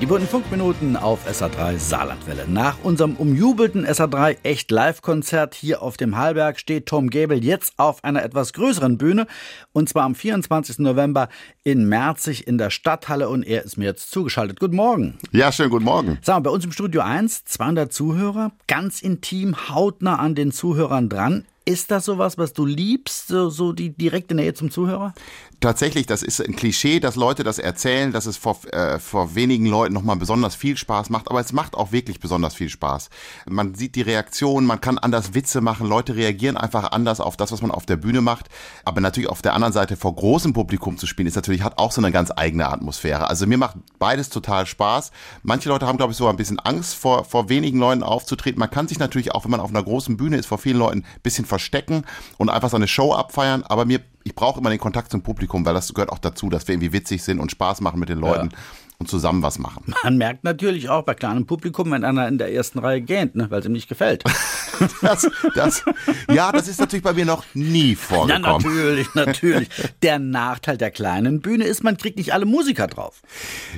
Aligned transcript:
Die 0.00 0.06
bunten 0.06 0.28
Funkminuten 0.28 0.96
auf 0.96 1.28
SA3 1.28 1.76
Saarlandwelle. 1.76 2.44
Nach 2.46 2.76
unserem 2.84 3.16
umjubelten 3.16 3.84
SA3 3.84 4.36
Echt 4.44 4.70
Live-Konzert 4.70 5.56
hier 5.56 5.82
auf 5.82 5.96
dem 5.96 6.16
Hallberg 6.16 6.60
steht 6.60 6.86
Tom 6.86 7.10
Gable 7.10 7.38
jetzt 7.38 7.72
auf 7.78 8.04
einer 8.04 8.22
etwas 8.22 8.52
größeren 8.52 8.96
Bühne 8.96 9.26
und 9.72 9.88
zwar 9.88 10.04
am 10.04 10.14
24. 10.14 10.78
November 10.78 11.28
in 11.64 11.88
Merzig 11.88 12.46
in 12.46 12.58
der 12.58 12.70
Stadthalle 12.70 13.28
und 13.28 13.42
er 13.42 13.64
ist 13.64 13.76
mir 13.76 13.86
jetzt 13.86 14.12
zugeschaltet. 14.12 14.60
Guten 14.60 14.76
Morgen. 14.76 15.18
Ja, 15.32 15.50
schönen 15.50 15.70
guten 15.70 15.86
Morgen. 15.86 16.18
Sagen 16.22 16.44
wir, 16.44 16.50
bei 16.50 16.54
uns 16.54 16.64
im 16.64 16.70
Studio 16.70 17.00
1, 17.00 17.46
200 17.46 17.92
Zuhörer, 17.92 18.52
ganz 18.68 19.02
intim, 19.02 19.68
hautnah 19.68 20.20
an 20.20 20.36
den 20.36 20.52
Zuhörern 20.52 21.08
dran. 21.08 21.44
Ist 21.64 21.90
das 21.90 22.06
sowas, 22.06 22.38
was 22.38 22.54
du 22.54 22.64
liebst, 22.64 23.28
so, 23.28 23.50
so 23.50 23.72
die 23.72 23.90
direkte 23.90 24.34
Nähe 24.34 24.54
zum 24.54 24.70
Zuhörer? 24.70 25.12
Tatsächlich, 25.60 26.06
das 26.06 26.22
ist 26.22 26.40
ein 26.40 26.54
Klischee, 26.54 27.00
dass 27.00 27.16
Leute 27.16 27.42
das 27.42 27.58
erzählen, 27.58 28.12
dass 28.12 28.26
es 28.26 28.36
vor, 28.36 28.60
äh, 28.70 29.00
vor 29.00 29.34
wenigen 29.34 29.66
Leuten 29.66 29.92
nochmal 29.92 30.14
besonders 30.14 30.54
viel 30.54 30.76
Spaß 30.76 31.10
macht, 31.10 31.28
aber 31.28 31.40
es 31.40 31.52
macht 31.52 31.74
auch 31.74 31.90
wirklich 31.90 32.20
besonders 32.20 32.54
viel 32.54 32.68
Spaß. 32.68 33.10
Man 33.44 33.74
sieht 33.74 33.96
die 33.96 34.02
Reaktion, 34.02 34.66
man 34.66 34.80
kann 34.80 34.98
anders 34.98 35.34
Witze 35.34 35.60
machen, 35.60 35.88
Leute 35.88 36.14
reagieren 36.14 36.56
einfach 36.56 36.92
anders 36.92 37.20
auf 37.20 37.36
das, 37.36 37.50
was 37.50 37.60
man 37.60 37.72
auf 37.72 37.86
der 37.86 37.96
Bühne 37.96 38.20
macht. 38.20 38.46
Aber 38.84 39.00
natürlich 39.00 39.28
auf 39.28 39.42
der 39.42 39.54
anderen 39.54 39.72
Seite 39.72 39.96
vor 39.96 40.14
großem 40.14 40.52
Publikum 40.52 40.96
zu 40.96 41.08
spielen, 41.08 41.26
ist 41.26 41.34
natürlich, 41.34 41.62
hat 41.62 41.78
auch 41.78 41.90
so 41.90 42.00
eine 42.00 42.12
ganz 42.12 42.30
eigene 42.36 42.68
Atmosphäre. 42.68 43.28
Also 43.28 43.48
mir 43.48 43.58
macht 43.58 43.78
beides 43.98 44.30
total 44.30 44.64
Spaß. 44.64 45.10
Manche 45.42 45.70
Leute 45.70 45.88
haben, 45.88 45.98
glaube 45.98 46.12
ich, 46.12 46.16
so 46.16 46.28
ein 46.28 46.36
bisschen 46.36 46.60
Angst, 46.60 46.94
vor, 46.94 47.24
vor 47.24 47.48
wenigen 47.48 47.80
Leuten 47.80 48.04
aufzutreten. 48.04 48.60
Man 48.60 48.70
kann 48.70 48.86
sich 48.86 49.00
natürlich 49.00 49.32
auch, 49.32 49.42
wenn 49.42 49.50
man 49.50 49.60
auf 49.60 49.70
einer 49.70 49.82
großen 49.82 50.16
Bühne 50.16 50.36
ist, 50.36 50.46
vor 50.46 50.58
vielen 50.58 50.78
Leuten 50.78 50.98
ein 50.98 51.20
bisschen 51.24 51.46
verstecken 51.46 52.04
und 52.36 52.48
einfach 52.48 52.70
seine 52.70 52.86
Show 52.86 53.12
abfeiern. 53.12 53.64
Aber 53.64 53.86
mir, 53.86 54.00
ich 54.28 54.34
brauche 54.34 54.60
immer 54.60 54.68
den 54.68 54.78
Kontakt 54.78 55.10
zum 55.10 55.22
Publikum, 55.22 55.64
weil 55.64 55.72
das 55.72 55.92
gehört 55.94 56.10
auch 56.10 56.18
dazu, 56.18 56.50
dass 56.50 56.68
wir 56.68 56.74
irgendwie 56.74 56.92
witzig 56.92 57.22
sind 57.22 57.40
und 57.40 57.50
Spaß 57.50 57.80
machen 57.80 57.98
mit 57.98 58.10
den 58.10 58.18
Leuten. 58.18 58.50
Ja. 58.52 58.58
Und 59.00 59.08
zusammen 59.08 59.44
was 59.44 59.60
machen. 59.60 59.94
Man 60.02 60.16
merkt 60.16 60.42
natürlich 60.42 60.88
auch 60.88 61.04
bei 61.04 61.14
kleinem 61.14 61.46
Publikum, 61.46 61.92
wenn 61.92 62.02
einer 62.02 62.26
in 62.26 62.36
der 62.36 62.52
ersten 62.52 62.80
Reihe 62.80 63.00
gähnt, 63.00 63.36
ne, 63.36 63.48
weil 63.48 63.60
es 63.60 63.66
ihm 63.66 63.70
nicht 63.70 63.88
gefällt. 63.88 64.24
das, 65.02 65.30
das, 65.54 65.84
ja, 66.28 66.50
das 66.50 66.66
ist 66.66 66.80
natürlich 66.80 67.04
bei 67.04 67.12
mir 67.12 67.24
noch 67.24 67.44
nie 67.54 67.94
vorgekommen. 67.94 68.42
Ja, 68.44 68.52
natürlich, 68.54 69.14
natürlich. 69.14 69.68
Der 70.02 70.18
Nachteil 70.18 70.78
der 70.78 70.90
kleinen 70.90 71.40
Bühne 71.40 71.62
ist, 71.62 71.84
man 71.84 71.96
kriegt 71.96 72.16
nicht 72.16 72.34
alle 72.34 72.44
Musiker 72.44 72.88
drauf. 72.88 73.22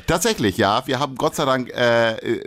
Tatsächlich, 0.06 0.56
ja. 0.56 0.86
Wir 0.86 0.98
haben 0.98 1.16
Gott 1.16 1.36
sei 1.36 1.44
Dank 1.44 1.68
äh, 1.68 2.40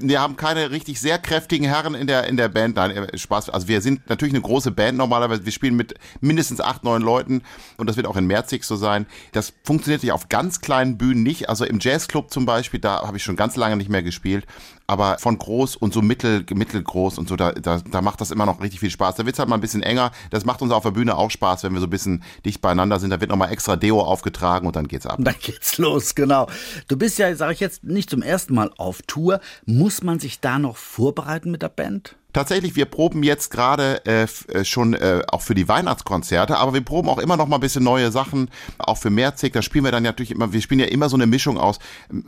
wir 0.00 0.20
haben 0.20 0.36
keine 0.36 0.70
richtig 0.70 1.00
sehr 1.00 1.18
kräftigen 1.18 1.66
Herren 1.66 1.94
in 1.94 2.06
der, 2.06 2.26
in 2.26 2.36
der 2.36 2.48
Band. 2.48 2.76
Nein, 2.76 2.90
äh, 2.90 3.18
Spaß. 3.18 3.50
Also 3.50 3.68
wir 3.68 3.80
sind 3.80 4.08
natürlich 4.08 4.34
eine 4.34 4.42
große 4.42 4.70
Band 4.70 4.98
normalerweise. 4.98 5.44
Wir 5.44 5.52
spielen 5.52 5.76
mit 5.76 5.94
mindestens 6.20 6.60
acht, 6.60 6.84
neun 6.84 7.02
Leuten 7.02 7.42
und 7.76 7.88
das 7.88 7.96
wird 7.96 8.06
auch 8.06 8.16
in 8.16 8.26
Merzig 8.26 8.64
so 8.64 8.76
sein. 8.76 9.06
Das 9.32 9.52
funktioniert 9.64 10.02
ja 10.02 10.14
auf 10.14 10.28
ganz 10.28 10.60
kleinen 10.60 10.98
Bühnen 10.98 11.22
nicht. 11.22 11.48
Also 11.48 11.64
im 11.64 11.78
Jazzclub 11.80 12.30
zum 12.30 12.46
Beispiel, 12.46 12.80
da 12.80 13.06
habe 13.06 13.16
ich 13.16 13.22
schon 13.22 13.36
ganz 13.36 13.56
lange 13.56 13.76
nicht 13.76 13.90
mehr 13.90 14.02
gespielt 14.02 14.46
aber 14.92 15.18
von 15.18 15.38
groß 15.38 15.76
und 15.76 15.92
so 15.92 16.02
mittel, 16.02 16.44
mittelgroß 16.48 17.18
und 17.18 17.28
so, 17.28 17.36
da, 17.36 17.52
da, 17.52 17.78
da 17.78 18.02
macht 18.02 18.20
das 18.20 18.30
immer 18.30 18.46
noch 18.46 18.60
richtig 18.60 18.80
viel 18.80 18.90
Spaß. 18.90 19.16
Da 19.16 19.26
wird 19.26 19.34
es 19.34 19.38
halt 19.38 19.48
mal 19.48 19.56
ein 19.56 19.60
bisschen 19.60 19.82
enger. 19.82 20.12
Das 20.30 20.44
macht 20.44 20.62
uns 20.62 20.70
auf 20.72 20.82
der 20.82 20.90
Bühne 20.92 21.16
auch 21.16 21.30
Spaß, 21.30 21.64
wenn 21.64 21.72
wir 21.72 21.80
so 21.80 21.86
ein 21.86 21.90
bisschen 21.90 22.22
dicht 22.44 22.60
beieinander 22.60 23.00
sind. 23.00 23.10
Da 23.10 23.20
wird 23.20 23.30
nochmal 23.30 23.50
extra 23.50 23.76
Deo 23.76 24.00
aufgetragen 24.00 24.66
und 24.66 24.76
dann 24.76 24.86
geht's 24.86 25.06
ab. 25.06 25.18
Dann 25.22 25.34
geht's 25.40 25.78
los, 25.78 26.14
genau. 26.14 26.46
Du 26.88 26.96
bist 26.96 27.18
ja, 27.18 27.34
sage 27.34 27.54
ich 27.54 27.60
jetzt, 27.60 27.84
nicht 27.84 28.10
zum 28.10 28.22
ersten 28.22 28.54
Mal 28.54 28.70
auf 28.76 29.02
Tour. 29.06 29.40
Muss 29.64 30.02
man 30.02 30.20
sich 30.20 30.40
da 30.40 30.58
noch 30.58 30.76
vorbereiten 30.76 31.50
mit 31.50 31.62
der 31.62 31.68
Band? 31.68 32.16
Tatsächlich, 32.32 32.76
wir 32.76 32.86
proben 32.86 33.22
jetzt 33.22 33.50
gerade 33.50 34.04
äh, 34.06 34.22
äh, 34.22 34.64
schon 34.64 34.94
äh, 34.94 35.22
auch 35.30 35.42
für 35.42 35.54
die 35.54 35.68
Weihnachtskonzerte, 35.68 36.56
aber 36.56 36.72
wir 36.72 36.80
proben 36.80 37.10
auch 37.10 37.18
immer 37.18 37.36
noch 37.36 37.46
mal 37.46 37.56
ein 37.56 37.60
bisschen 37.60 37.84
neue 37.84 38.10
Sachen, 38.10 38.48
auch 38.78 38.96
für 38.96 39.10
Merzig. 39.10 39.52
Da 39.52 39.60
spielen 39.60 39.84
wir 39.84 39.92
dann 39.92 40.02
natürlich 40.02 40.30
immer, 40.30 40.50
wir 40.50 40.62
spielen 40.62 40.80
ja 40.80 40.86
immer 40.86 41.10
so 41.10 41.16
eine 41.16 41.26
Mischung 41.26 41.58
aus, 41.58 41.78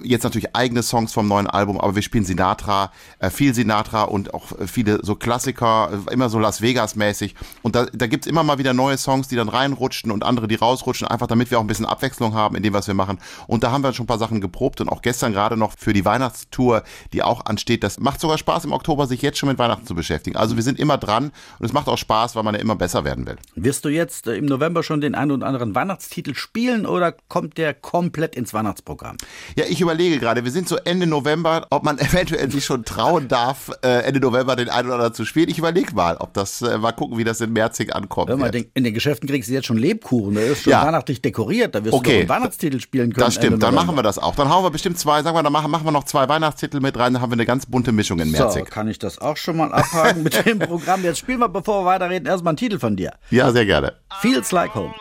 jetzt 0.03 0.25
natürlich 0.25 0.55
eigene 0.55 0.83
Songs 0.83 1.15
vom 1.15 1.27
neuen 1.27 1.47
Album, 1.47 1.81
aber 1.81 1.95
wir 1.95 2.03
spielen 2.03 2.27
Sinatra, 2.27 2.93
äh, 3.19 3.31
viel 3.31 3.55
Sinatra 3.55 4.03
und 4.03 4.35
auch 4.35 4.53
viele 4.67 5.01
so 5.03 5.15
Klassiker, 5.15 5.89
äh, 6.07 6.13
immer 6.13 6.29
so 6.29 6.39
Las 6.39 6.61
Vegas 6.61 6.97
mäßig. 6.97 7.35
Und 7.63 7.75
da, 7.75 7.87
da 7.87 8.07
gibt's 8.07 8.27
immer 8.27 8.43
mal 8.43 8.59
wieder 8.59 8.75
neue 8.75 8.99
Songs, 8.99 9.29
die 9.29 9.37
dann 9.37 9.49
reinrutschen 9.49 10.11
und 10.11 10.23
andere, 10.23 10.49
die 10.49 10.57
rausrutschen, 10.57 11.09
einfach 11.09 11.29
damit 11.29 11.51
wir 11.51 11.59
auch 11.59 11.63
ein 11.65 11.67
bisschen 11.67 11.87
Abwechslung 11.87 12.35
haben 12.35 12.57
in 12.57 12.63
dem, 12.63 12.75
was 12.75 12.87
wir 12.89 12.95
machen. 12.95 13.19
Und 13.47 13.65
da 13.65 13.71
haben 13.71 13.83
wir 13.83 13.95
schon 13.95 14.05
ein 14.05 14.09
paar 14.09 14.19
Sachen 14.19 14.43
geprobt 14.43 14.83
und 14.83 14.91
auch 14.91 15.01
gestern 15.01 15.33
gerade 15.33 15.57
noch 15.57 15.73
für 15.79 15.95
die 15.95 16.05
Weihnachtstour, 16.05 16.83
die 17.15 17.23
auch 17.23 17.47
ansteht. 17.47 17.83
Das 17.83 17.99
macht 17.99 18.21
sogar 18.21 18.37
Spaß 18.37 18.67
im 18.67 18.73
Oktober, 18.73 19.07
sich 19.07 19.23
jetzt 19.23 19.39
schon 19.39 19.49
mit 19.49 19.59
Weihnachten 19.59 19.87
zu 19.87 19.94
beschäftigen. 19.95 20.37
Also 20.37 20.57
wir 20.57 20.63
sind 20.63 20.79
immer 20.79 20.99
dran 20.99 21.33
und 21.59 21.67
es 21.67 21.73
macht 21.73 21.89
auch 21.89 21.99
Spaß, 21.99 22.37
weil 22.37 22.43
man 22.43 22.55
ja 22.55 22.61
immer 22.61 22.77
besser 22.77 23.05
werden 23.05 23.27
will. 23.27 23.37
Wirst 23.55 23.85
du 23.85 23.89
jetzt 23.89 24.27
äh, 24.27 24.37
im 24.37 24.47
November 24.47 24.83
schon 24.83 25.01
den 25.01 25.15
einen 25.15 25.31
oder 25.31 25.47
anderen 25.47 25.75
Weihnachtstitel 25.75 26.35
spielen 26.35 26.87
oder 26.87 27.13
kommt 27.29 27.59
der 27.59 27.75
komplett 27.75 28.37
ins 28.37 28.55
Weihnachtsprogramm? 28.55 29.17
Ja, 29.57 29.65
ich 29.69 29.81
überlege 29.81 30.19
gerade, 30.19 30.45
wir 30.45 30.51
sind 30.51 30.69
so 30.69 30.77
Ende 30.77 31.07
November, 31.07 31.67
ob 31.71 31.85
man 31.85 31.99
eventuell 32.05 32.51
sich 32.51 32.65
schon 32.65 32.85
trauen 32.85 33.29
darf, 33.29 33.71
äh, 33.83 34.05
Ende 34.05 34.21
November 34.21 34.57
den 34.57 34.69
einen 34.69 34.89
oder 34.89 34.97
anderen 34.97 35.15
zu 35.15 35.25
spielen. 35.25 35.49
Ich 35.49 35.59
überlege 35.59 35.95
mal, 35.95 36.17
ob 36.19 36.35
das, 36.35 36.63
äh, 36.63 36.79
mal 36.79 36.93
gucken, 36.93 37.19
wie 37.19 37.25
das 37.25 37.41
in 37.41 37.53
Merzig 37.53 37.95
ankommt. 37.95 38.31
Hör 38.31 38.37
mal, 38.37 38.55
in 38.55 38.85
den 38.85 38.95
Geschäften 38.95 39.29
kriegst 39.29 39.49
du 39.49 39.55
jetzt 39.55 39.67
schon 39.67 39.77
Lebkuchen, 39.77 40.35
der 40.35 40.47
ist 40.47 40.63
schon 40.63 40.73
ja. 40.73 40.85
weihnachtlich 40.87 41.23
dekoriert, 41.23 41.75
da 41.75 41.85
wirst 41.85 41.95
okay. 41.95 42.11
du 42.11 42.19
einen 42.21 42.29
Weihnachtstitel 42.29 42.81
spielen 42.81 43.13
können. 43.13 43.27
Das 43.27 43.35
stimmt, 43.35 43.63
dann 43.63 43.75
machen 43.75 43.97
wir 43.97 44.03
das 44.03 44.19
auch. 44.19 44.35
Dann 44.35 44.49
hauen 44.49 44.65
wir 44.65 44.71
bestimmt 44.71 44.99
zwei, 44.99 45.23
sagen 45.23 45.37
wir, 45.37 45.43
dann 45.43 45.53
machen, 45.53 45.71
machen 45.71 45.85
wir 45.85 45.93
noch 45.93 46.05
zwei 46.05 46.29
Weihnachtstitel 46.29 46.81
mit 46.81 46.97
rein, 46.99 47.15
dann 47.15 47.23
haben 47.23 47.31
wir 47.31 47.35
eine 47.35 47.47
ganz 47.47 47.67
bunte 47.67 47.93
Mischung 47.93 48.19
in 48.19 48.31
Merzig. 48.31 48.65
So, 48.65 48.71
kann 48.71 48.89
ich 48.89 48.99
das 48.99 49.19
auch 49.19 49.37
schon 49.37 49.57
mal 49.57 49.73
abhaken 49.85 50.23
mit 50.23 50.45
dem 50.47 50.59
Programm. 50.59 51.03
Jetzt 51.03 51.19
spielen 51.19 51.39
wir, 51.39 51.49
bevor 51.49 51.83
wir 51.83 51.87
weiterreden, 51.87 52.27
erstmal 52.27 52.53
einen 52.53 52.57
Titel 52.59 52.79
von 52.79 52.97
dir. 52.97 53.13
Ja, 53.31 53.51
sehr 53.53 53.67
gerne. 53.67 53.95
Feels 54.21 54.53
Like 54.53 54.75
Home. 54.75 54.95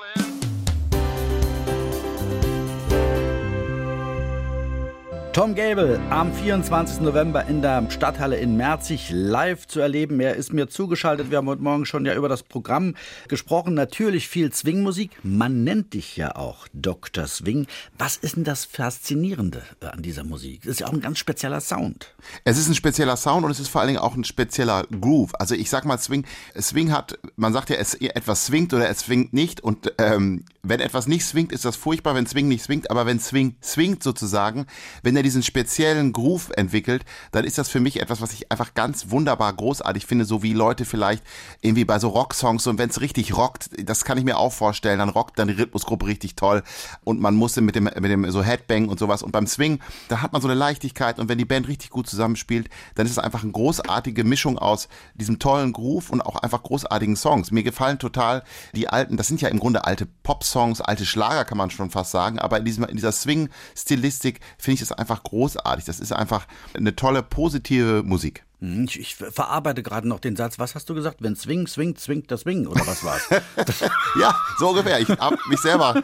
Tom 5.33 5.55
Gable 5.55 5.99
am 6.11 6.31
24. 6.31 7.01
November 7.01 7.47
in 7.47 7.63
der 7.63 7.89
Stadthalle 7.89 8.37
in 8.37 8.55
Merzig 8.55 9.09
live 9.09 9.65
zu 9.65 9.79
erleben. 9.79 10.19
Er 10.19 10.35
ist 10.35 10.53
mir 10.53 10.69
zugeschaltet. 10.69 11.31
Wir 11.31 11.39
haben 11.39 11.47
heute 11.47 11.63
Morgen 11.63 11.87
schon 11.87 12.05
ja 12.05 12.13
über 12.13 12.29
das 12.29 12.43
Programm 12.43 12.93
gesprochen. 13.29 13.73
Natürlich 13.73 14.27
viel 14.27 14.53
Swingmusik. 14.53 15.09
Man 15.23 15.63
nennt 15.63 15.95
dich 15.95 16.17
ja 16.17 16.35
auch 16.35 16.67
Dr. 16.71 17.25
Swing. 17.25 17.65
Was 17.97 18.15
ist 18.15 18.35
denn 18.35 18.43
das 18.43 18.63
Faszinierende 18.65 19.63
an 19.81 20.03
dieser 20.03 20.23
Musik? 20.23 20.61
Das 20.61 20.73
ist 20.73 20.81
ja 20.81 20.87
auch 20.87 20.93
ein 20.93 21.01
ganz 21.01 21.17
spezieller 21.17 21.61
Sound. 21.61 22.13
Es 22.43 22.59
ist 22.59 22.67
ein 22.69 22.75
spezieller 22.75 23.17
Sound 23.17 23.43
und 23.43 23.49
es 23.49 23.59
ist 23.59 23.69
vor 23.69 23.81
allen 23.81 23.87
Dingen 23.87 24.01
auch 24.01 24.15
ein 24.15 24.25
spezieller 24.25 24.85
Groove. 25.01 25.33
Also 25.39 25.55
ich 25.55 25.71
sag 25.71 25.83
mal 25.85 25.97
Swing. 25.97 26.25
Swing 26.61 26.91
hat, 26.91 27.17
man 27.37 27.53
sagt 27.53 27.71
ja, 27.71 27.77
es 27.77 27.95
etwas 27.95 28.45
swingt 28.45 28.71
oder 28.71 28.87
es 28.87 28.99
swingt 28.99 29.33
nicht. 29.33 29.61
Und 29.61 29.93
ähm, 29.97 30.45
wenn 30.61 30.79
etwas 30.79 31.07
nicht 31.07 31.25
swingt, 31.25 31.51
ist 31.51 31.65
das 31.65 31.75
furchtbar, 31.75 32.13
wenn 32.13 32.27
Swing 32.27 32.47
nicht 32.47 32.63
swingt. 32.63 32.91
Aber 32.91 33.07
wenn 33.07 33.19
Swing 33.19 33.55
swingt 33.63 34.03
sozusagen, 34.03 34.67
wenn 35.01 35.22
er 35.23 35.25
diesen 35.25 35.43
speziellen 35.43 36.13
Groove 36.13 36.51
entwickelt, 36.55 37.05
dann 37.31 37.45
ist 37.45 37.57
das 37.57 37.69
für 37.69 37.79
mich 37.79 38.01
etwas, 38.01 38.21
was 38.21 38.33
ich 38.33 38.51
einfach 38.51 38.73
ganz 38.73 39.09
wunderbar 39.09 39.51
großartig 39.53 40.05
finde, 40.05 40.25
so 40.25 40.43
wie 40.43 40.53
Leute 40.53 40.85
vielleicht 40.85 41.23
irgendwie 41.61 41.85
bei 41.85 41.97
so 41.99 42.09
Rocksongs 42.09 42.67
und 42.67 42.77
wenn 42.77 42.89
es 42.89 43.01
richtig 43.01 43.35
rockt, 43.35 43.69
das 43.77 44.03
kann 44.03 44.17
ich 44.17 44.23
mir 44.23 44.37
auch 44.37 44.53
vorstellen, 44.53 44.99
dann 44.99 45.09
rockt 45.09 45.39
dann 45.39 45.47
die 45.47 45.53
Rhythmusgruppe 45.53 46.05
richtig 46.05 46.35
toll 46.35 46.63
und 47.03 47.19
man 47.19 47.35
musste 47.35 47.61
mit 47.61 47.75
dem, 47.75 47.85
mit 47.85 48.05
dem 48.05 48.29
so 48.31 48.43
Headbang 48.43 48.89
und 48.89 48.99
sowas 48.99 49.23
und 49.23 49.31
beim 49.31 49.47
Swing, 49.47 49.79
da 50.09 50.21
hat 50.21 50.33
man 50.33 50.41
so 50.41 50.47
eine 50.47 50.55
Leichtigkeit 50.55 51.19
und 51.19 51.29
wenn 51.29 51.37
die 51.37 51.45
Band 51.45 51.67
richtig 51.67 51.89
gut 51.89 52.07
zusammenspielt, 52.07 52.69
dann 52.95 53.05
ist 53.05 53.13
es 53.13 53.19
einfach 53.19 53.43
eine 53.43 53.51
großartige 53.51 54.23
Mischung 54.23 54.57
aus 54.57 54.89
diesem 55.15 55.39
tollen 55.39 55.73
Groove 55.73 56.09
und 56.09 56.21
auch 56.21 56.35
einfach 56.35 56.61
großartigen 56.63 57.15
Songs. 57.15 57.51
Mir 57.51 57.63
gefallen 57.63 57.99
total 57.99 58.43
die 58.75 58.89
alten, 58.89 59.17
das 59.17 59.27
sind 59.27 59.41
ja 59.41 59.49
im 59.49 59.59
Grunde 59.59 59.85
alte 59.85 60.05
Pop-Songs, 60.05 60.81
alte 60.81 61.05
Schlager 61.05 61.45
kann 61.45 61.57
man 61.57 61.69
schon 61.69 61.89
fast 61.89 62.11
sagen, 62.11 62.39
aber 62.39 62.57
in, 62.57 62.65
diesem, 62.65 62.83
in 62.85 62.95
dieser 62.95 63.11
Swing-Stilistik 63.11 64.39
finde 64.57 64.75
ich 64.75 64.79
das 64.79 64.91
einfach 64.91 65.12
großartig. 65.21 65.85
Das 65.85 65.99
ist 65.99 66.11
einfach 66.11 66.47
eine 66.73 66.95
tolle, 66.95 67.21
positive 67.21 68.01
Musik. 68.03 68.43
Hm, 68.63 68.85
ich, 68.85 68.97
ich, 68.97 69.15
verarbeite 69.15 69.83
gerade 69.83 70.07
noch 70.07 70.21
den 70.21 70.37
Satz. 70.37 70.57
Was 70.57 70.73
hast 70.73 70.89
du 70.89 70.95
gesagt? 70.95 71.17
Wenn 71.19 71.35
Swing, 71.35 71.67
swingt, 71.67 71.99
swingt 71.99 72.31
das 72.31 72.41
Swing 72.41 72.65
oder 72.65 72.87
was 72.87 73.03
war's? 73.03 73.27
ja, 74.19 74.33
so 74.57 74.69
ungefähr. 74.69 75.01
Ich 75.01 75.09
hab 75.09 75.35
mich 75.47 75.59
selber, 75.59 76.01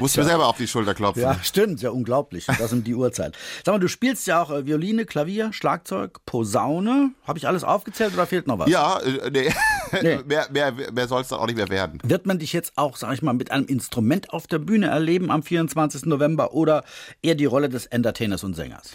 musste 0.00 0.18
ja. 0.18 0.24
mir 0.24 0.30
selber 0.30 0.48
auf 0.48 0.56
die 0.56 0.66
Schulter 0.66 0.94
klopfen. 0.94 1.22
Ja, 1.22 1.38
stimmt. 1.44 1.80
Ja, 1.80 1.90
unglaublich. 1.90 2.46
Das 2.46 2.72
um 2.72 2.82
die 2.82 2.96
Uhrzeit. 2.96 3.38
Sag 3.64 3.74
mal, 3.74 3.78
du 3.78 3.86
spielst 3.86 4.26
ja 4.26 4.42
auch 4.42 4.50
äh, 4.50 4.66
Violine, 4.66 5.06
Klavier, 5.06 5.52
Schlagzeug, 5.52 6.18
Posaune. 6.26 7.12
Habe 7.24 7.38
ich 7.38 7.46
alles 7.46 7.62
aufgezählt 7.62 8.14
oder 8.14 8.26
fehlt 8.26 8.48
noch 8.48 8.58
was? 8.58 8.68
Ja, 8.68 8.98
äh, 8.98 9.30
nee. 9.30 9.54
Nee. 10.00 10.18
mehr, 10.26 10.46
mehr, 10.50 10.72
mehr 10.72 11.08
soll 11.08 11.22
es 11.22 11.28
dann 11.28 11.38
auch 11.38 11.46
nicht 11.46 11.56
mehr 11.56 11.68
werden. 11.68 11.98
Wird 12.04 12.26
man 12.26 12.38
dich 12.38 12.52
jetzt 12.52 12.72
auch, 12.76 12.96
sag 12.96 13.12
ich 13.14 13.22
mal, 13.22 13.32
mit 13.32 13.50
einem 13.50 13.66
Instrument 13.66 14.32
auf 14.32 14.46
der 14.46 14.58
Bühne 14.58 14.88
erleben 14.88 15.30
am 15.30 15.42
24. 15.42 16.06
November 16.06 16.54
oder 16.54 16.84
eher 17.22 17.34
die 17.34 17.44
Rolle 17.44 17.68
des 17.68 17.86
Entertainers 17.86 18.44
und 18.44 18.54
Sängers? 18.54 18.92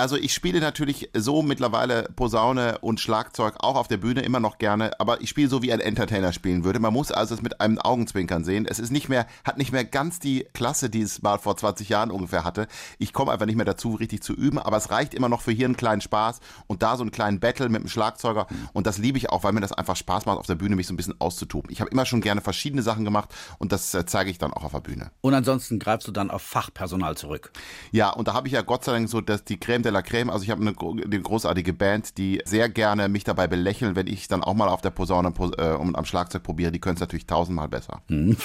Also 0.00 0.16
ich 0.16 0.32
spiele 0.32 0.60
natürlich 0.60 1.10
so 1.12 1.42
mittlerweile 1.42 2.04
Posaune 2.16 2.78
und 2.78 3.00
Schlagzeug 3.00 3.56
auch 3.58 3.76
auf 3.76 3.86
der 3.86 3.98
Bühne 3.98 4.22
immer 4.22 4.40
noch 4.40 4.56
gerne, 4.56 4.98
aber 4.98 5.20
ich 5.20 5.28
spiele 5.28 5.50
so 5.50 5.60
wie 5.60 5.74
ein 5.74 5.80
Entertainer 5.80 6.32
spielen 6.32 6.64
würde. 6.64 6.80
Man 6.80 6.94
muss 6.94 7.12
also 7.12 7.34
es 7.34 7.42
mit 7.42 7.60
einem 7.60 7.78
Augenzwinkern 7.78 8.42
sehen. 8.42 8.64
Es 8.64 8.78
ist 8.78 8.92
nicht 8.92 9.10
mehr, 9.10 9.26
hat 9.44 9.58
nicht 9.58 9.72
mehr 9.72 9.84
ganz 9.84 10.18
die 10.18 10.46
Klasse, 10.54 10.88
die 10.88 11.02
es 11.02 11.20
mal 11.20 11.36
vor 11.36 11.54
20 11.54 11.90
Jahren 11.90 12.10
ungefähr 12.10 12.44
hatte. 12.44 12.66
Ich 12.96 13.12
komme 13.12 13.30
einfach 13.30 13.44
nicht 13.44 13.56
mehr 13.56 13.66
dazu, 13.66 13.92
richtig 13.92 14.22
zu 14.22 14.32
üben, 14.32 14.58
aber 14.58 14.78
es 14.78 14.90
reicht 14.90 15.12
immer 15.12 15.28
noch 15.28 15.42
für 15.42 15.52
hier 15.52 15.66
einen 15.66 15.76
kleinen 15.76 16.00
Spaß 16.00 16.40
und 16.66 16.82
da 16.82 16.96
so 16.96 17.02
einen 17.02 17.10
kleinen 17.10 17.38
Battle 17.38 17.68
mit 17.68 17.82
dem 17.82 17.88
Schlagzeuger. 17.88 18.46
Und 18.72 18.86
das 18.86 18.96
liebe 18.96 19.18
ich 19.18 19.28
auch, 19.28 19.44
weil 19.44 19.52
mir 19.52 19.60
das 19.60 19.72
einfach 19.72 19.96
Spaß 19.96 20.24
macht, 20.24 20.38
auf 20.38 20.46
der 20.46 20.54
Bühne 20.54 20.76
mich 20.76 20.86
so 20.86 20.94
ein 20.94 20.96
bisschen 20.96 21.20
auszutoben. 21.20 21.70
Ich 21.70 21.82
habe 21.82 21.90
immer 21.90 22.06
schon 22.06 22.22
gerne 22.22 22.40
verschiedene 22.40 22.80
Sachen 22.80 23.04
gemacht 23.04 23.34
und 23.58 23.70
das 23.70 23.92
äh, 23.92 24.06
zeige 24.06 24.30
ich 24.30 24.38
dann 24.38 24.54
auch 24.54 24.64
auf 24.64 24.72
der 24.72 24.80
Bühne. 24.80 25.10
Und 25.20 25.34
ansonsten 25.34 25.78
greifst 25.78 26.08
du 26.08 26.12
dann 26.12 26.30
auf 26.30 26.40
Fachpersonal 26.40 27.18
zurück. 27.18 27.52
Ja, 27.92 28.08
und 28.08 28.28
da 28.28 28.32
habe 28.32 28.48
ich 28.48 28.54
ja 28.54 28.62
Gott 28.62 28.82
sei 28.82 28.92
Dank 28.92 29.10
so, 29.10 29.20
dass 29.20 29.44
die 29.44 29.60
Creme 29.60 29.89
la 29.90 30.02
Creme, 30.02 30.30
also 30.30 30.44
ich 30.44 30.50
habe 30.50 30.60
eine, 30.60 30.74
eine, 31.04 31.20
großartige 31.20 31.72
Band, 31.72 32.18
die 32.18 32.40
sehr 32.44 32.68
gerne 32.68 33.08
mich 33.08 33.24
dabei 33.24 33.46
belächeln, 33.46 33.96
wenn 33.96 34.06
ich 34.06 34.28
dann 34.28 34.42
auch 34.42 34.54
mal 34.54 34.68
auf 34.68 34.80
der 34.80 34.90
Posaune 34.90 35.32
äh, 35.58 35.72
und 35.74 35.96
am 35.96 36.04
Schlagzeug 36.04 36.42
probiere. 36.42 36.72
Die 36.72 36.80
können 36.80 36.94
es 36.94 37.00
natürlich 37.00 37.26
tausendmal 37.26 37.68
besser. 37.68 38.02
Hm. 38.08 38.36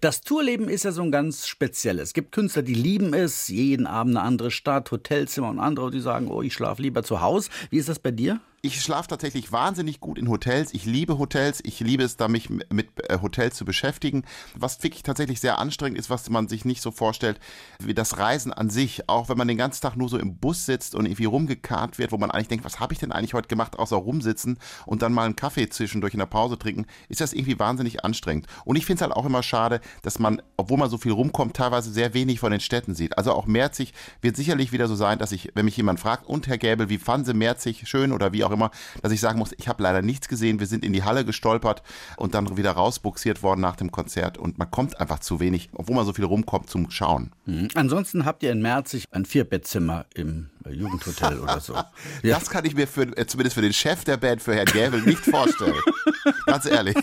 Das 0.00 0.22
Tourleben 0.22 0.68
ist 0.68 0.84
ja 0.84 0.92
so 0.92 1.02
ein 1.02 1.10
ganz 1.10 1.46
spezielles. 1.46 2.08
Es 2.08 2.12
gibt 2.14 2.32
Künstler, 2.32 2.62
die 2.62 2.74
lieben 2.74 3.12
es, 3.12 3.48
jeden 3.48 3.86
Abend 3.86 4.16
eine 4.16 4.24
andere 4.24 4.50
Stadt, 4.50 4.90
Hotelzimmer 4.90 5.48
und 5.48 5.58
andere, 5.58 5.90
die 5.90 6.00
sagen, 6.00 6.28
oh, 6.28 6.42
ich 6.42 6.54
schlafe 6.54 6.82
lieber 6.82 7.02
zu 7.02 7.20
Hause. 7.20 7.50
Wie 7.70 7.78
ist 7.78 7.88
das 7.88 7.98
bei 7.98 8.10
dir? 8.10 8.40
Ich 8.62 8.82
schlafe 8.82 9.08
tatsächlich 9.08 9.52
wahnsinnig 9.52 10.00
gut 10.00 10.18
in 10.18 10.28
Hotels. 10.28 10.74
Ich 10.74 10.84
liebe 10.84 11.18
Hotels. 11.18 11.60
Ich 11.64 11.80
liebe 11.80 12.02
es, 12.02 12.16
da 12.16 12.28
mich 12.28 12.50
mit 12.50 12.88
äh, 13.08 13.18
Hotels 13.22 13.56
zu 13.56 13.64
beschäftigen. 13.64 14.24
Was 14.54 14.82
wirklich 14.82 15.02
tatsächlich 15.02 15.40
sehr 15.40 15.58
anstrengend 15.58 15.98
ist, 15.98 16.10
was 16.10 16.28
man 16.28 16.46
sich 16.46 16.66
nicht 16.66 16.82
so 16.82 16.90
vorstellt, 16.90 17.40
wie 17.78 17.94
das 17.94 18.18
Reisen 18.18 18.52
an 18.52 18.68
sich. 18.68 19.08
Auch 19.08 19.30
wenn 19.30 19.38
man 19.38 19.48
den 19.48 19.56
ganzen 19.56 19.80
Tag 19.80 19.96
nur 19.96 20.10
so 20.10 20.18
im 20.18 20.36
Bus 20.36 20.66
sitzt 20.66 20.94
und 20.94 21.06
irgendwie 21.06 21.24
rumgekarrt 21.24 21.98
wird, 21.98 22.12
wo 22.12 22.18
man 22.18 22.30
eigentlich 22.30 22.48
denkt, 22.48 22.64
was 22.66 22.80
habe 22.80 22.92
ich 22.92 22.98
denn 22.98 23.12
eigentlich 23.12 23.32
heute 23.32 23.48
gemacht, 23.48 23.78
außer 23.78 23.96
rumsitzen 23.96 24.58
und 24.84 25.00
dann 25.00 25.14
mal 25.14 25.24
einen 25.24 25.36
Kaffee 25.36 25.70
zwischendurch 25.70 26.12
in 26.12 26.20
der 26.20 26.26
Pause 26.26 26.58
trinken, 26.58 26.84
ist 27.08 27.22
das 27.22 27.32
irgendwie 27.32 27.58
wahnsinnig 27.58 28.04
anstrengend. 28.04 28.46
Und 28.66 28.76
ich 28.76 28.84
finde 28.84 28.96
es 28.96 29.02
halt 29.02 29.16
auch 29.16 29.24
immer 29.24 29.42
schade, 29.42 29.80
dass 30.02 30.18
man, 30.18 30.42
obwohl 30.58 30.76
man 30.76 30.90
so 30.90 30.98
viel 30.98 31.12
rumkommt, 31.12 31.56
teilweise 31.56 31.90
sehr 31.90 32.12
wenig 32.12 32.40
von 32.40 32.52
den 32.52 32.60
Städten 32.60 32.94
sieht. 32.94 33.16
Also 33.16 33.32
auch 33.32 33.46
Merzig 33.46 33.94
wird 34.20 34.36
sicherlich 34.36 34.70
wieder 34.70 34.86
so 34.86 34.96
sein, 34.96 35.18
dass 35.18 35.32
ich, 35.32 35.50
wenn 35.54 35.64
mich 35.64 35.78
jemand 35.78 35.98
fragt, 35.98 36.26
und 36.26 36.46
Herr 36.46 36.58
Gäbel, 36.58 36.90
wie 36.90 36.98
fanden 36.98 37.24
Sie 37.24 37.34
Merzig 37.34 37.88
schön 37.88 38.12
oder 38.12 38.34
wie 38.34 38.44
auch 38.44 38.49
auch 38.50 38.54
immer, 38.54 38.70
dass 39.02 39.12
ich 39.12 39.20
sagen 39.20 39.38
muss, 39.38 39.54
ich 39.56 39.68
habe 39.68 39.82
leider 39.82 40.02
nichts 40.02 40.28
gesehen. 40.28 40.60
Wir 40.60 40.66
sind 40.66 40.84
in 40.84 40.92
die 40.92 41.04
Halle 41.04 41.24
gestolpert 41.24 41.82
und 42.16 42.34
dann 42.34 42.56
wieder 42.56 42.72
rausbuxiert 42.72 43.42
worden 43.42 43.60
nach 43.60 43.76
dem 43.76 43.90
Konzert 43.90 44.38
und 44.38 44.58
man 44.58 44.70
kommt 44.70 45.00
einfach 45.00 45.20
zu 45.20 45.40
wenig, 45.40 45.70
obwohl 45.72 45.96
man 45.96 46.06
so 46.06 46.12
viel 46.12 46.24
rumkommt 46.24 46.68
zum 46.68 46.90
Schauen. 46.90 47.32
Mhm. 47.46 47.68
Ansonsten 47.74 48.24
habt 48.24 48.42
ihr 48.42 48.52
in 48.52 48.60
Merzig 48.60 49.04
ein 49.10 49.24
Vierbettzimmer 49.24 50.06
im 50.14 50.50
Jugendhotel 50.68 51.38
oder 51.40 51.60
so. 51.60 51.74
Ja. 52.22 52.38
Das 52.38 52.50
kann 52.50 52.64
ich 52.64 52.74
mir 52.74 52.86
für, 52.86 53.02
äh, 53.16 53.26
zumindest 53.26 53.54
für 53.54 53.62
den 53.62 53.72
Chef 53.72 54.04
der 54.04 54.16
Band, 54.16 54.42
für 54.42 54.54
Herrn 54.54 54.66
Gäbel, 54.66 55.00
nicht 55.02 55.20
vorstellen. 55.20 55.74
Ganz 56.46 56.66
ehrlich. 56.66 56.96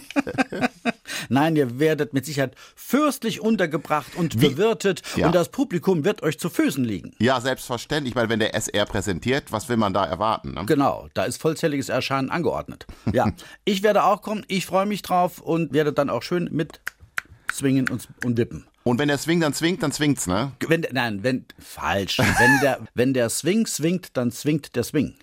Nein, 1.29 1.55
ihr 1.55 1.79
werdet 1.79 2.13
mit 2.13 2.25
Sicherheit 2.25 2.55
fürstlich 2.75 3.41
untergebracht 3.41 4.15
und 4.15 4.41
Wie? 4.41 4.49
bewirtet 4.49 5.01
ja. 5.15 5.27
und 5.27 5.35
das 5.35 5.49
Publikum 5.49 6.05
wird 6.05 6.23
euch 6.23 6.39
zu 6.39 6.49
Füßen 6.49 6.83
liegen. 6.83 7.13
Ja, 7.19 7.41
selbstverständlich, 7.41 8.15
weil 8.15 8.29
wenn 8.29 8.39
der 8.39 8.55
SR 8.55 8.85
präsentiert, 8.85 9.51
was 9.51 9.69
will 9.69 9.77
man 9.77 9.93
da 9.93 10.05
erwarten? 10.05 10.53
Ne? 10.53 10.65
Genau, 10.65 11.07
da 11.13 11.23
ist 11.23 11.41
vollzähliges 11.41 11.89
Erscheinen 11.89 12.29
angeordnet. 12.29 12.85
Ja, 13.13 13.31
ich 13.65 13.83
werde 13.83 14.03
auch 14.03 14.21
kommen, 14.21 14.45
ich 14.47 14.65
freue 14.65 14.85
mich 14.85 15.01
drauf 15.01 15.39
und 15.39 15.73
werde 15.73 15.93
dann 15.93 16.09
auch 16.09 16.23
schön 16.23 16.49
mit 16.51 16.81
swingen 17.51 17.89
und, 17.89 18.07
und 18.23 18.37
wippen. 18.37 18.67
Und 18.87 18.99
wenn 18.99 19.09
der 19.09 19.17
Swing 19.17 19.41
dann 19.41 19.53
zwingt, 19.53 19.83
dann 19.83 19.91
zwingt's, 19.91 20.27
ne? 20.27 20.53
Wenn, 20.65 20.85
nein, 20.93 21.21
wenn, 21.21 21.45
falsch. 21.59 22.19
Wenn 22.19 22.59
der, 22.61 22.79
wenn 22.93 23.13
der 23.13 23.29
Swing 23.29 23.67
swingt, 23.67 24.15
dann 24.15 24.31
zwingt 24.31 24.77
der 24.77 24.83
Swing. 24.83 25.15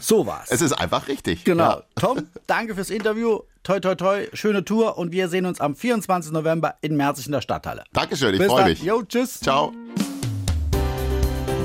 So 0.00 0.26
war's. 0.26 0.50
Es 0.50 0.62
ist 0.62 0.72
einfach 0.72 1.06
richtig. 1.06 1.44
Genau. 1.44 1.64
Ja. 1.64 1.82
Tom, 1.96 2.28
danke 2.46 2.74
fürs 2.74 2.88
Interview. 2.88 3.40
Toi, 3.62 3.80
toi, 3.80 3.94
toi. 3.94 4.26
Schöne 4.32 4.64
Tour 4.64 4.96
und 4.96 5.12
wir 5.12 5.28
sehen 5.28 5.44
uns 5.44 5.60
am 5.60 5.76
24. 5.76 6.32
November 6.32 6.76
in 6.80 6.96
Merzig 6.96 7.26
in 7.26 7.32
der 7.32 7.42
Stadthalle. 7.42 7.84
Dankeschön, 7.92 8.34
ich 8.34 8.42
freue 8.42 8.64
mich. 8.64 8.82
Jo, 8.82 9.02
tschüss. 9.02 9.38
Ciao. 9.40 9.72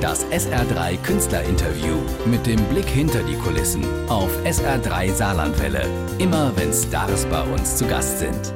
Das 0.02 0.26
SR3 0.28 0.98
Künstlerinterview 1.04 1.96
mit 2.26 2.46
dem 2.46 2.62
Blick 2.66 2.86
hinter 2.86 3.22
die 3.24 3.36
Kulissen 3.36 3.86
auf 4.10 4.30
SR3 4.44 5.14
Saarlandwelle. 5.14 5.86
Immer 6.20 6.52
wenn 6.58 6.74
Stars 6.74 7.26
bei 7.26 7.42
uns 7.44 7.78
zu 7.78 7.86
Gast 7.86 8.20
sind. 8.20 8.54